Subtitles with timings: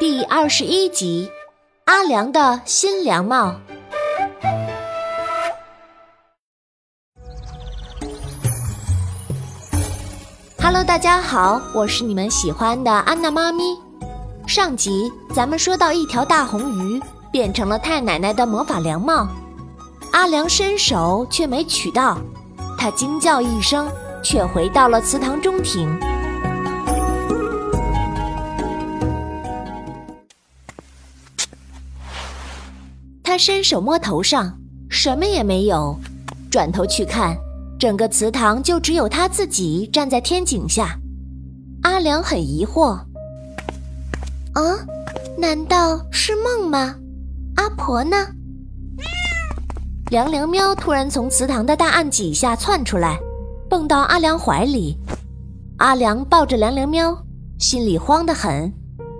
[0.00, 1.30] 第二十一集，
[1.84, 3.54] 阿良的新凉帽。
[10.58, 13.78] Hello，大家好，我是你们喜欢的安娜妈咪。
[14.46, 16.98] 上集咱们说到一条大红鱼
[17.30, 19.28] 变成了太奶奶的魔法凉帽，
[20.12, 22.16] 阿良伸手却没取到，
[22.78, 23.86] 他惊叫一声，
[24.24, 25.94] 却回到了祠堂中庭。
[33.40, 35.98] 伸手摸头上，什么也没有，
[36.50, 37.34] 转头去看。
[37.78, 40.98] 整个祠堂就只有他自己站在天井下，
[41.80, 43.00] 阿良很疑惑
[44.52, 44.62] ：“啊，
[45.38, 46.94] 难道是梦吗？
[47.56, 48.14] 阿婆呢？”
[50.12, 53.18] 凉凉喵突然从祠堂的大暗几下窜出来，
[53.70, 54.98] 蹦到阿良怀里。
[55.78, 57.16] 阿良抱着凉凉喵，
[57.58, 58.70] 心里慌得很。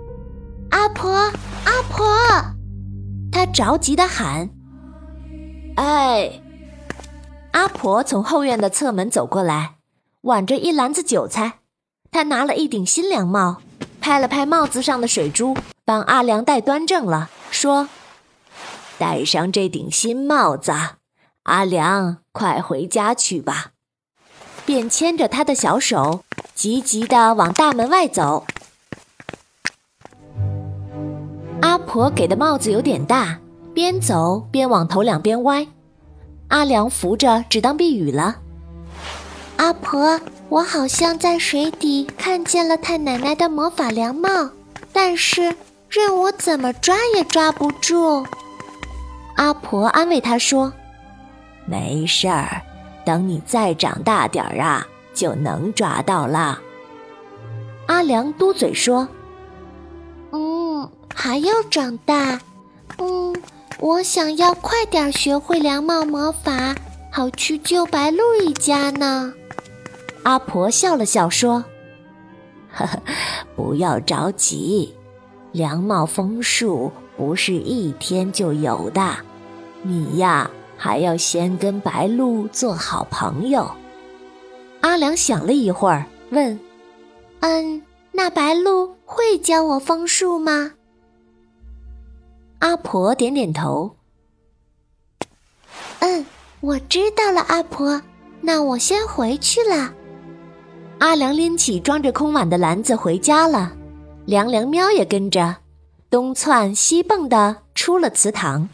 [0.69, 1.09] “阿婆，
[1.65, 2.05] 阿婆！”
[3.31, 4.49] 他着急的喊
[5.77, 6.41] ：“哎！”
[7.53, 9.75] 阿婆从后院的侧门走过来，
[10.21, 11.59] 挽着一篮子韭菜。
[12.11, 13.61] 她拿了一顶新凉帽，
[14.01, 17.87] 拍了拍帽子上的水珠，帮阿良戴端正了，说
[18.99, 20.73] ：“戴上这顶新帽子，
[21.43, 23.71] 阿良，快回家去吧。”
[24.65, 26.23] 便牵着他的小手，
[26.53, 28.45] 急急地往大门外走。
[31.71, 33.39] 阿婆给的帽子有点大，
[33.73, 35.65] 边走边往头两边歪。
[36.49, 38.35] 阿良扶着，只当避雨了。
[39.55, 44.49] 阿婆，我好像在水底看见了太奶奶的魔法凉帽，
[44.91, 45.55] 但是
[45.87, 48.25] 任我怎么抓也抓不住。
[49.37, 50.73] 阿婆安慰他说
[51.63, 52.61] ：“没事儿，
[53.05, 56.59] 等你再长大点儿啊，就能抓到了。”
[57.87, 59.20] 阿良嘟嘴说：“嗯，
[61.13, 62.39] 还要长大，
[62.97, 63.35] 嗯。”
[63.79, 66.75] 我想要快点学会凉帽魔法，
[67.11, 69.33] 好去救白鹿一家呢。
[70.21, 71.65] 阿婆笑了笑说
[72.71, 73.01] ：“呵呵，
[73.55, 74.93] 不要着急，
[75.51, 79.17] 凉帽枫树不是一天就有的。
[79.81, 83.67] 你呀，还要先跟白鹿做好朋友。”
[84.81, 86.59] 阿良想了一会儿，问
[87.41, 90.73] ：“嗯，那白鹿会教我枫树吗？”
[92.61, 93.95] 阿婆点点头。
[95.99, 96.23] 嗯，
[96.59, 97.99] 我知道了，阿婆。
[98.41, 99.91] 那我先回去了。
[100.99, 103.73] 阿良拎起装着空碗的篮子回家了，
[104.25, 105.57] 凉凉喵也跟着，
[106.11, 108.69] 东窜西蹦的出了祠堂。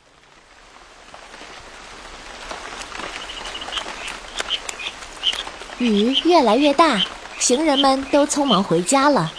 [5.78, 7.02] 雨越来越大，
[7.40, 9.31] 行人们都匆忙回家了。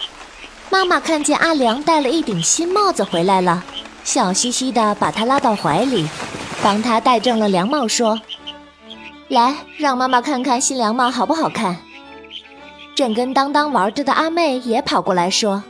[0.71, 3.63] 妈妈看见阿良戴了一顶新帽子回来了。
[4.09, 6.09] 笑嘻嘻的把他拉到怀里，
[6.63, 8.19] 帮他戴正了凉帽，说
[9.29, 11.77] ：“来，让妈妈看看新凉帽好不好看。”
[12.97, 15.63] 正跟当当玩着的阿妹也跑过来说：“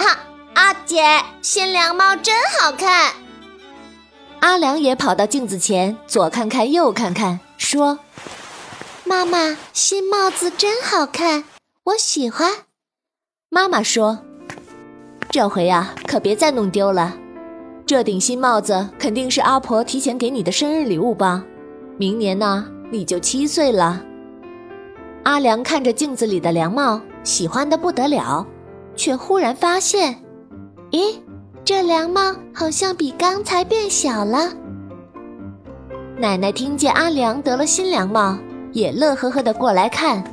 [0.00, 3.12] 啊，阿姐，新凉帽真好看。”
[4.40, 7.98] 阿良也跑到镜子前，左看看右看看，说
[9.04, 11.44] ：“妈妈，新帽子真好看，
[11.84, 12.50] 我喜欢。”
[13.52, 14.20] 妈妈说
[15.28, 17.16] ：“这回呀，可别再弄丢了。”
[17.86, 21.44] 这顶新帽子肯定是阿婆提前给你的生日礼物吧？
[21.98, 24.02] 明年呢，你就七岁了。
[25.24, 28.46] 阿良看着镜子里的凉帽，喜欢的不得了，
[28.96, 30.16] 却忽然发现，
[30.92, 31.14] 咦，
[31.62, 34.50] 这凉帽好像比刚才变小了。
[36.16, 38.38] 奶奶听见阿良得了新凉帽，
[38.72, 40.24] 也乐呵呵的过来看。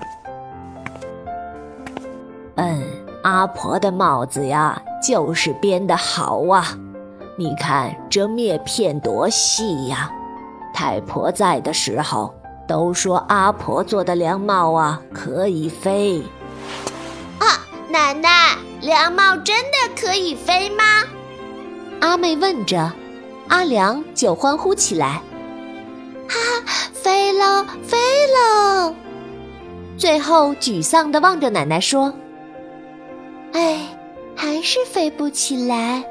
[2.56, 2.81] 嗯，
[3.23, 6.78] 阿婆的帽子呀，就是编的好啊。
[7.38, 10.12] 你看这篾片多细呀！
[10.74, 12.34] 太婆在的时候
[12.68, 16.22] 都说阿婆做的凉帽啊可以飞。
[17.40, 20.83] 啊，奶奶，凉帽真的可以飞吗？
[22.00, 22.92] 阿妹问着，
[23.48, 25.22] 阿良就欢呼起来
[26.27, 26.36] ：“哈
[26.66, 28.95] 哈，飞喽，飞喽！”
[29.98, 32.13] 最后沮丧地望着奶奶说
[33.54, 33.80] ：“哎，
[34.36, 36.04] 还是飞不起来。”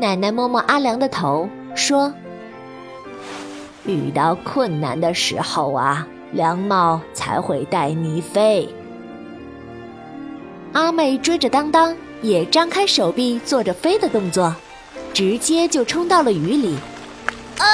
[0.00, 2.14] 奶奶摸摸阿良的头，说
[3.84, 8.72] ：“遇到困难的时候啊，凉帽才会带你飞。”
[10.72, 14.54] 阿妹追着当当，也张开手臂做着飞的动作，
[15.12, 16.76] 直接就冲到了雨里。
[17.58, 17.66] 啊，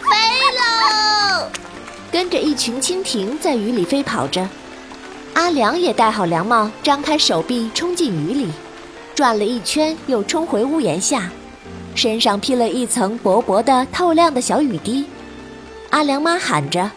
[0.00, 0.08] 飞
[0.56, 1.46] 喽！
[2.10, 4.48] 跟着一群蜻蜓在雨里飞跑着。
[5.34, 8.50] 阿良也戴好凉帽，张开手臂冲进雨里。
[9.14, 11.30] 转了一圈又冲回屋檐下，
[11.94, 15.04] 身上披了一层薄薄的、透亮的小雨滴。
[15.90, 16.90] 阿良妈喊着：“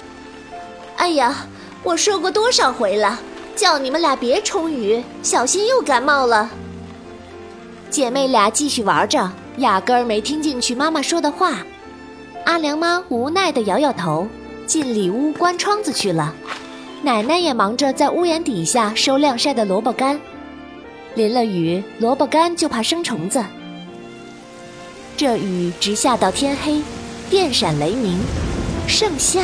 [0.97, 1.45] 哎呀，
[1.83, 3.19] 我说过多少回了，
[3.55, 6.49] 叫你们俩别冲雨，小心又感冒了。”
[7.91, 11.59] 姐妹俩继续玩着，压根儿没听进去妈妈说的话。
[12.45, 14.27] 阿良妈无奈地摇摇头，
[14.65, 16.33] 进里屋关窗子去了。
[17.03, 20.19] 奶奶也忙着在屋檐底下收晾晒的萝卜干。
[21.17, 23.43] 淋了雨，萝卜干就怕生虫子。
[25.17, 26.79] 这雨直下到天黑，
[27.27, 28.19] 电闪雷鸣。
[28.87, 29.41] 盛夏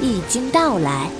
[0.00, 1.10] 已经到来。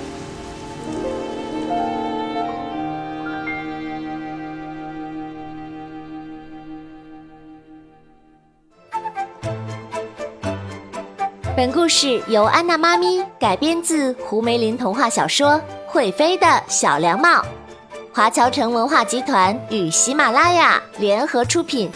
[11.55, 15.51] 本故事由安娜妈咪改编自胡梅林童话小说
[15.85, 17.29] 《会飞的小凉帽》，
[18.13, 21.89] 华侨城文化集团与喜马拉雅联合出品。